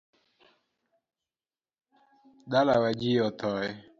[2.51, 3.67] Dalawa ji othoe